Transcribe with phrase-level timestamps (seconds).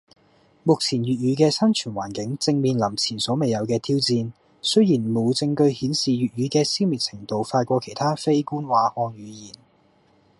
[0.63, 9.53] 目前粵語嘅生存環境正面臨前所未有嘅挑戰，雖然冇證據顯示粵語嘅消滅程度快過其他非官話漢語言